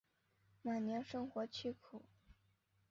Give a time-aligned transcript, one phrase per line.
[0.63, 2.01] 晚年生活凄苦。